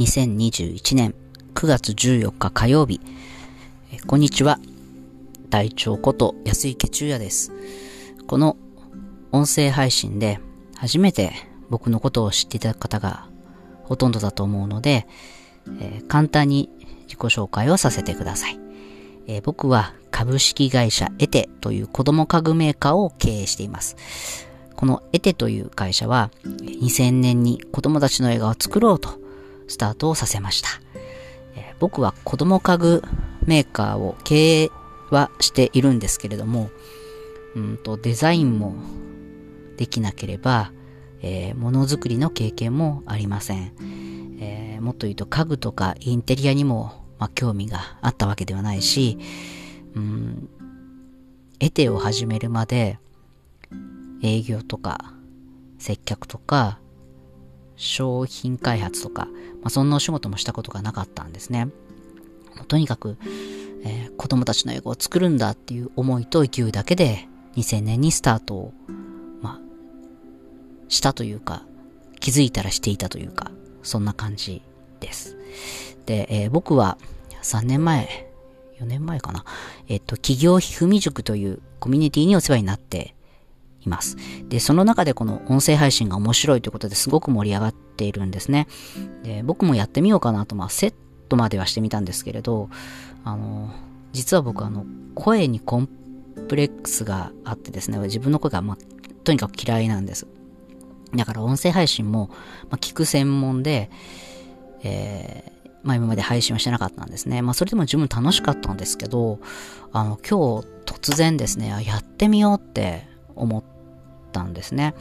[0.00, 1.14] 2021年
[1.52, 3.02] 9月14日火曜日。
[3.92, 4.58] えこんにちは。
[5.50, 7.52] 隊長こと安池中也です。
[8.26, 8.56] この
[9.30, 10.40] 音声配信で
[10.74, 11.34] 初めて
[11.68, 13.28] 僕のことを知っていた方が
[13.84, 15.06] ほとんどだと思うので、
[15.78, 16.70] えー、簡単に
[17.02, 18.58] 自己紹介をさせてください。
[19.26, 23.96] えー、僕は株式会社エテという子供家具メーカーを経営しています。
[24.76, 29.20] このエテという会社は2000年に子供たちの映画を作ろうと
[29.70, 30.68] スタートをさせました。
[31.54, 33.02] えー、僕は子供家具
[33.46, 34.70] メーカーを経営
[35.10, 36.70] はしているんですけれども、
[37.54, 38.74] うんとデザインも
[39.76, 40.72] できなければ、
[41.22, 43.72] えー、ものづくりの経験もありません。
[44.40, 49.18] えー、もっと言うと家具とかインテリアにも、まあ、興味があったわけではないし、
[49.94, 50.48] うん、
[51.60, 52.98] エテを始めるまで
[54.22, 55.14] 営業とか
[55.78, 56.78] 接客とか
[57.80, 59.32] 商品開発とか、ま
[59.64, 61.68] あ、そんなお仕事もしたことがなかったんですね。
[62.68, 63.16] とにかく、
[63.84, 68.74] えー、子供たちの英語を作るんだっていう思いと勢いだけで2000年にスタートを、
[69.40, 69.60] まあ、
[70.88, 71.64] したというか、
[72.20, 73.50] 気づいたらしていたというか、
[73.82, 74.60] そんな感じ
[75.00, 75.38] です。
[76.04, 76.98] で、えー、僕は
[77.42, 78.30] 3年前、
[78.78, 79.46] 4年前かな、
[79.88, 83.14] えっ、と、企業ひふみ塾というコミュニティにお世話になって
[83.84, 84.16] います。
[84.48, 88.66] で、その中でこの音声配信が面白いということですごく盛り上がっているんですね。
[89.22, 90.94] で、僕もやってみようかなと、まあ、セッ
[91.28, 92.68] トまではしてみたんですけれど、
[93.24, 93.70] あの、
[94.12, 95.88] 実は僕あの、声にコン
[96.48, 98.78] プレックスがあってですね、自分の声が、まあ、
[99.24, 100.26] とにかく嫌いなんです。
[101.14, 102.28] だから音声配信も、
[102.70, 103.90] まあ、聞く専門で、
[104.82, 107.42] えー、まあ今まで配信はしてなかったんですね。
[107.42, 109.40] まあそれでも十分楽しかったんですけど、
[109.92, 113.62] あの今日突然ですね、やってみようって思っ
[114.50, 114.94] んですね。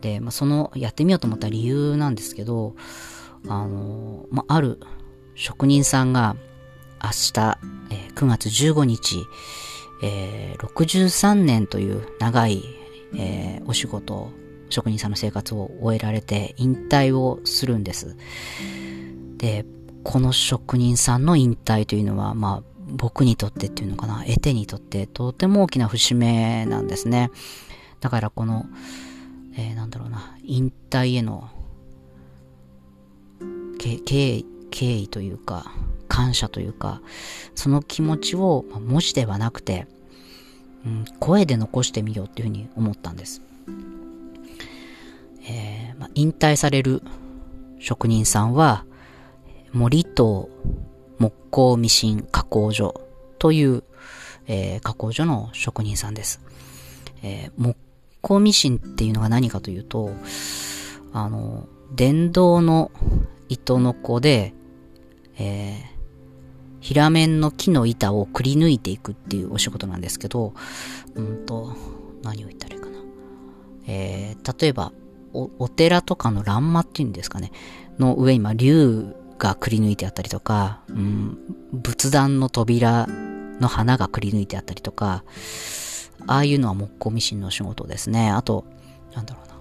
[0.00, 2.74] で、まあ、そのやってみようと思った理由なんですけど、
[3.48, 4.80] あの、まあ、ある
[5.34, 6.36] 職人さんが
[7.02, 7.58] 明日、
[7.90, 9.24] えー、9月15日、
[10.02, 12.62] えー、63年という長い、
[13.14, 14.30] えー、お仕事、
[14.68, 18.16] 職人さんの生活を終えられて引退をするんです。
[19.36, 19.64] で、
[20.02, 27.30] この職人さんの引退というのは、まあ、僕にとってっていうのかな、エテにとってとても大きな節目なんですね。
[28.06, 28.66] だからこの、
[29.56, 31.50] えー、なんだろうな、引退への
[33.80, 35.72] 敬意というか、
[36.06, 37.02] 感謝というか、
[37.56, 39.88] その気持ちを文字ではなくて、
[40.84, 43.42] うん、声で残してみようっていうふうに思ったんです。
[45.48, 47.02] えーまあ、引退される
[47.80, 48.84] 職人さんは、
[49.72, 50.48] 森と
[51.18, 53.00] 木工ミシン加工所
[53.40, 53.82] という、
[54.46, 56.40] えー、加工所の職人さんです。
[57.22, 57.76] えー、木
[58.26, 60.10] 工ミシンっていうのが何かというと、
[61.12, 62.90] あの、電動の
[63.48, 64.52] 糸の子で、
[65.38, 65.84] えー、
[66.80, 70.54] 平面の木の板をくり抜いていくっていうお仕事なんですけど、
[71.14, 71.76] うんと、
[72.24, 72.98] 何を言ったらいいかな。
[73.86, 74.92] えー、例えば、
[75.32, 77.52] お、お寺とかの欄間っていうんですかね、
[78.00, 81.38] の上に、ま、竜がくり抜いてあったりとか、うん、
[81.72, 83.06] 仏壇の扉
[83.60, 85.22] の花がくり抜いてあったりとか、
[86.26, 88.30] ああいうのは木工ミシンの仕事ですね。
[88.30, 88.64] あと、
[89.14, 89.56] なんだろうな。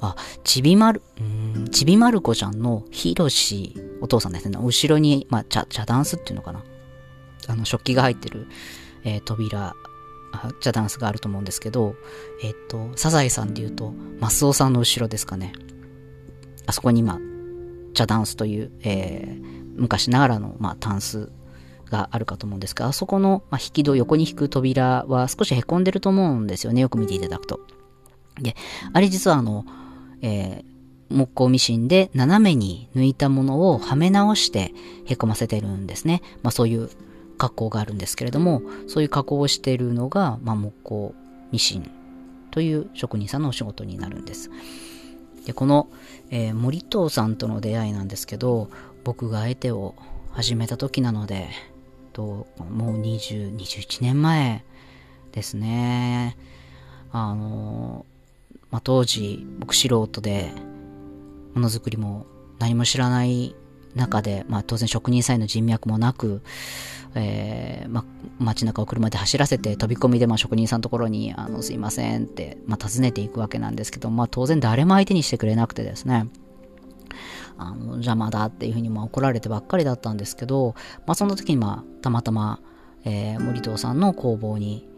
[0.00, 4.58] あ、ちびまる、うん、ちびまる子ちゃんのひろしお父さんですね。
[4.60, 6.62] 後ろに、まあ、茶、茶ダンスっていうのかな。
[7.48, 8.46] あの、食器が入ってる、
[9.04, 9.74] えー、扉、
[10.60, 11.94] 茶ダンスがあると思うんですけど、
[12.42, 15.52] えっ、ー、と、サザエさんで言うと、マスオさんの後ろですかね。
[16.66, 17.18] あそこに今、
[17.94, 21.30] 茶ダンスという、えー、昔ながらの、まあ、タンス
[21.94, 26.80] があるかと思うんですが、あそこの、ま、引き戸、横に引く扉は少し凹んでると思うんですよね。
[26.80, 27.60] よく見ていただくと。
[28.40, 28.56] で、
[28.92, 29.64] あれ実はあの、
[30.20, 34.74] えー、木工ミシンで斜めに抜いたものをはめ直して
[35.04, 36.22] 凹ませてるんですね。
[36.42, 36.90] まあそういう
[37.38, 41.14] 加工があるんですけれども、そういう加工をしているのが、まあ木工
[41.52, 41.90] ミシン
[42.50, 44.50] という職人さんのお仕事になるんです。
[45.46, 45.88] で、この、
[46.30, 48.70] えー、森藤さんとの出会いなんですけど、
[49.04, 49.94] 僕が相手を
[50.32, 51.48] 始めた時なので、
[52.14, 54.64] と、もう20、21年前
[55.32, 56.38] ですね。
[57.12, 58.06] あの、
[58.70, 60.52] まあ、当時、僕素人で、
[61.54, 62.26] ものづくりも
[62.58, 63.54] 何も知らない
[63.94, 66.42] 中で、まあ、当然職人さんへの人脈もなく、
[67.14, 68.04] えー、ま、
[68.38, 76.26] 街中を車で走らせて飛び込みで、ま、職人さんのところに、あの、すいませんって、まあ、尋ねていくわけなんですけど、まあ、当然誰も相手にしてくれなくてですね、
[77.58, 80.74] あの、邪魔だっていうふうに、まあ、怒られてばっかりだったんですけど、
[81.06, 82.60] まあ、その時に、まあ、たまたま、
[83.04, 84.88] えー、森藤さんの工房に、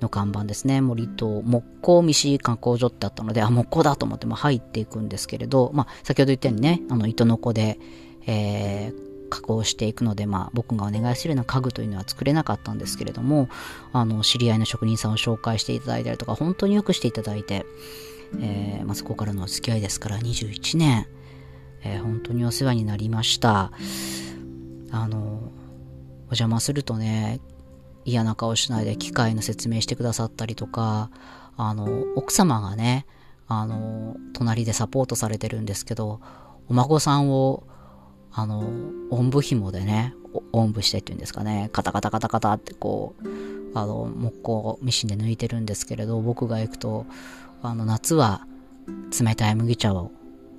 [0.00, 0.80] の看板ですね。
[0.80, 7.78] 森と木工未使加工所ってあったので、あ、木工だと思って、まあ、入っていくんですけれど、まあ、先ほど言ったようにね、あの、糸の子で、
[8.26, 13.48] えー、加工していくので、まあ、僕がお願いするような家具というのは作れなかったんですけれども、
[13.92, 17.64] あの、知り合いの職人さんを紹介していただいたりとか、本当によくしていただいて、
[18.38, 21.06] えー、まあ、そこからのお付き合いですから21年、
[21.82, 23.72] えー、本当にお世話になりました。
[24.90, 27.40] あの、お邪魔するとね、
[28.04, 31.10] 嫌な顔しないで機械の説明してくださったりとか、
[31.56, 33.06] あの、奥様がね、
[33.46, 36.20] あの、隣でサポートされてるんですけど、
[36.68, 37.64] お孫さんを、
[38.32, 38.64] あの、
[39.10, 40.14] おんぶ紐でね、
[40.52, 43.28] おんぶしてっていうんですかね、カタカタカタカタってこう、
[43.74, 47.06] あの、木工ミシンで抜いてるんですけれど、僕が行くと、
[47.62, 48.46] あの、夏は
[49.20, 50.12] 冷たい麦茶を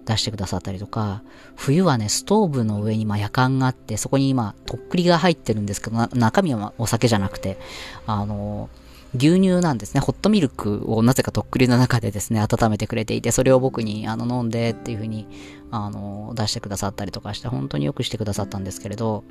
[0.06, 1.22] 出してくださったりとか、
[1.56, 7.58] 冬はね、ストーブの上にまあ夜間があって、そこに今、とっくりが入ってるんですけど、中身はお酒じゃなくて、
[8.06, 8.70] あの、
[9.16, 10.00] 牛乳なんですね。
[10.00, 15.28] ホットミルクをなぜかとっくりの中でですね、温めてくれていて、それを僕にあの飲んでっていう風に
[15.70, 19.26] あの出してくださったりとかして、本当によくしてくださったんですけれど、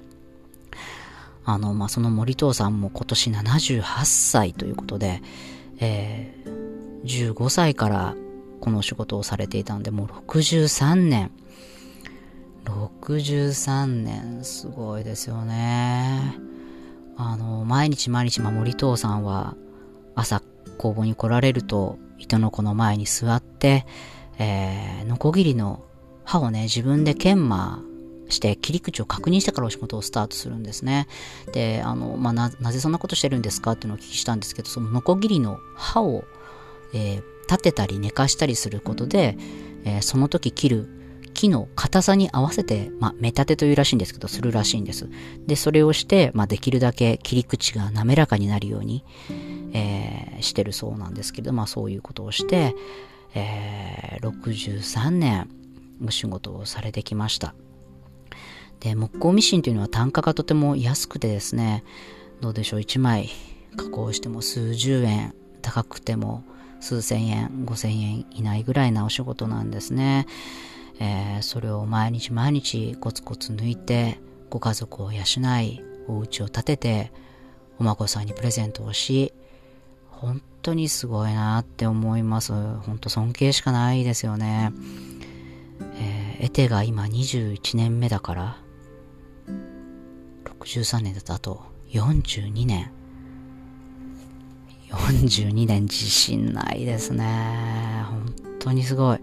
[1.44, 5.22] あの、まあ、その森藤さんも今年78歳ということで、
[5.78, 8.14] えー、15歳から
[8.60, 11.30] この仕事をされていたんで、もう63年。
[12.64, 16.36] 63年、すごいですよね。
[17.16, 19.56] あの、毎日毎日、ま森藤さんは、
[20.14, 20.42] 朝、
[20.78, 23.86] 工房に来られると、糸の子の前に座って、
[24.38, 25.82] えー、ノコギリの
[26.24, 27.82] 刃をね、自分で研磨
[28.28, 31.08] して切り口を確認してからお仕事をスタートするんですね。
[31.52, 36.24] で、あの、まあ、な、なぜそんなことしてるんですかっていうのをお聞きしたんですけど、そのノコギリの刃を、
[36.94, 39.36] えー、立てたり寝かしたりすることで、
[39.84, 41.00] えー、その時切る
[41.34, 45.08] 木の硬さに合わせて、まあ、目立てというらしいんですけど、するらしいんです。
[45.46, 49.04] で、それをして、まあ、できるだけ切り口が滑らかになるように、
[49.72, 52.74] えー、してるそうなんですけど、まあ、そういうことをして、
[53.34, 55.48] えー、63年、
[56.04, 57.54] お仕事をされてきました。
[58.80, 61.84] で、木工ミシンというのは単価がとても安くてですね、
[62.40, 63.28] どうでしょう、1枚
[63.76, 66.44] 加工しても数十円、高くても
[66.80, 70.26] 数千円、五千円以内ぐらいなお仕事なんですね。
[70.98, 74.18] えー、それを毎日毎日コツコツ抜いて、
[74.50, 75.22] ご家族を養
[75.60, 77.12] い、お家を建てて、
[77.78, 79.32] お孫さんにプレゼントをし、
[80.10, 82.52] 本当にすごいなって思います。
[82.52, 84.72] 本当尊敬しかないですよね。
[85.94, 88.56] えー、エテが今21年目だから、
[90.58, 91.62] 63年だとあと
[91.92, 92.99] 42年。
[94.90, 98.04] 42年自信ないですね。
[98.08, 99.18] 本当にすごい。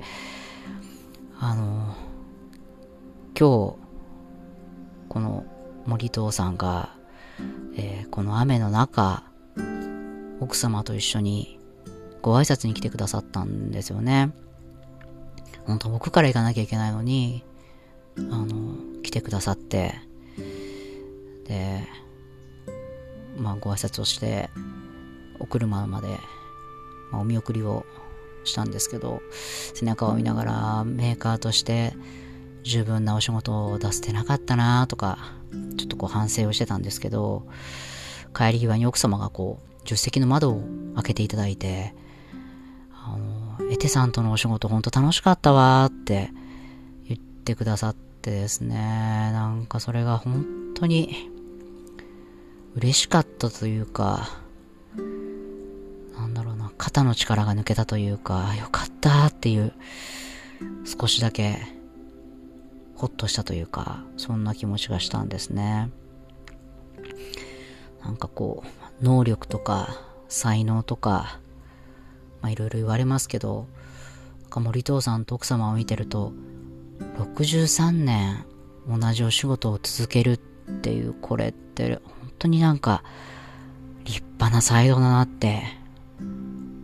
[1.40, 1.96] あの、
[3.38, 3.88] 今日、
[5.10, 5.46] この
[5.86, 6.96] 森藤さんが、
[7.76, 9.24] えー、この雨の中、
[10.40, 11.60] 奥様と一緒に
[12.22, 14.32] ご挨拶に来てくださったんですよね。
[15.66, 17.44] 本当僕から行かなきゃいけないのに、
[18.18, 19.96] あの、来てくださって、
[21.46, 21.84] で、
[23.38, 24.50] まあご挨拶をして、
[25.40, 26.20] お車まで、
[27.12, 27.86] まあ、お見送りを
[28.44, 29.22] したんですけど、
[29.74, 31.94] 背中を見ながらメーカーとして
[32.64, 35.18] 十分なお仕事を出せてなかったなとか、
[35.78, 37.48] ちょっとこう反省をしてたんですけど、
[38.36, 40.64] 帰り際に奥様がこう、助手席の窓を
[40.96, 41.94] 開けていただいて、
[42.92, 46.30] あの、エテさんとのお仕事ほんと楽しかったわって
[47.08, 50.46] 言ってくださってですね、なんかそれが本
[50.76, 51.30] 当に
[52.76, 54.42] 嬉しかったというか、
[56.78, 59.74] 肩の力が抜けたというか、よかったっていう、
[60.86, 61.58] 少しだけ、
[62.96, 65.90] ほっとしたというか、そんな気持ちがしたんですね。
[68.04, 68.64] なんかこ
[69.02, 69.90] う、能力とか、
[70.28, 71.40] 才能とか、
[72.42, 73.68] まあいろいろ言われますけど、
[74.44, 76.34] なんか森藤さんと奥様を見てると、
[77.18, 78.46] 63年
[78.88, 80.38] 同じお仕事を続けるっ
[80.82, 83.04] ていう、これって本当になんか
[84.06, 85.64] 立派な才能だなって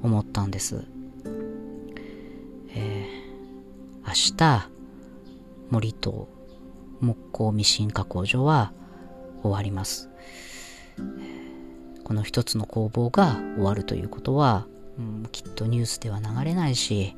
[0.03, 0.85] 思ったんです。
[2.75, 4.69] えー、明日、
[5.69, 6.27] 森と
[6.99, 8.73] 木工ミシン加工所は
[9.41, 10.09] 終わります。
[12.03, 14.67] この一つの工房が終わるということは、
[14.99, 17.15] うん、きっとニュースでは流れないし、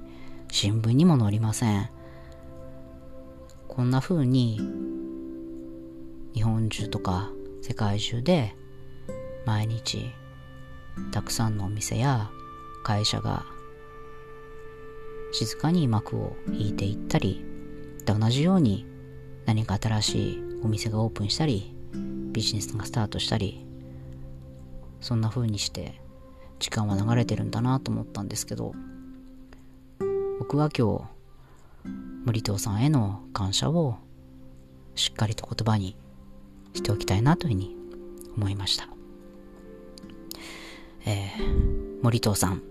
[0.51, 1.89] 新聞にも載りません。
[3.67, 4.61] こんな風に、
[6.33, 8.55] 日本中とか世界中で
[9.45, 10.13] 毎日
[11.11, 12.29] たくさんのお店や
[12.85, 13.47] 会社が
[15.31, 17.43] 静かに幕を引いていったり
[18.05, 18.85] 同じように
[19.47, 21.75] 何か新しいお店がオープンしたり
[22.31, 23.65] ビジネスがスタートしたり
[25.01, 25.99] そんな風にして
[26.59, 28.73] 時間は流れてるんだなと思ったんですけど
[30.37, 31.07] 僕は今
[31.83, 31.89] 日
[32.25, 33.97] 森藤さんへの感謝を
[34.93, 35.97] しっかりと言葉に
[36.75, 37.75] しておきたいなというふうに
[38.37, 38.87] 思いました。
[41.07, 42.63] えー、森藤さん、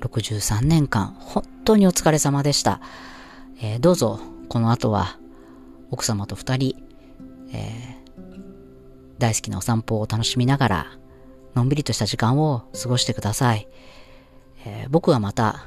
[0.00, 2.80] 63年間、本当にお疲れ様でした。
[3.60, 5.18] えー、どうぞ、この後は、
[5.90, 6.76] 奥様と二人、
[7.52, 8.40] えー、
[9.18, 10.86] 大好きなお散歩を楽しみながら、
[11.54, 13.68] のんびりとした時間を過ごしてください。
[14.64, 15.66] えー、僕はまた、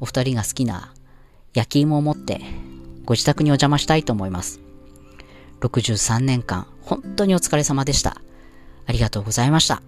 [0.00, 0.94] お二人が好きな
[1.52, 2.40] 焼き芋を持って、
[3.04, 4.60] ご自宅にお邪魔したいと思います。
[5.60, 8.20] 63年間、本当にお疲れ様でした。
[8.86, 9.82] ありがとうございました。